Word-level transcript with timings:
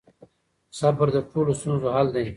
صبر 0.79 1.07
د 1.15 1.17
ټولو 1.31 1.51
ستونزو 1.59 1.87
حل 1.95 2.07
دی. 2.15 2.25